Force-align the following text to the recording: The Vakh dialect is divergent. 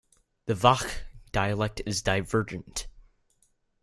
The 0.47 0.55
Vakh 0.55 0.89
dialect 1.31 1.83
is 1.85 2.01
divergent. 2.01 2.87